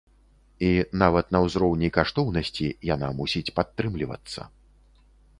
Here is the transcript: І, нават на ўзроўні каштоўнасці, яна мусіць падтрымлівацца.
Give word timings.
І, 0.67 0.69
нават 1.01 1.27
на 1.35 1.41
ўзроўні 1.47 1.89
каштоўнасці, 1.97 2.65
яна 2.93 3.07
мусіць 3.19 3.53
падтрымлівацца. 3.59 4.41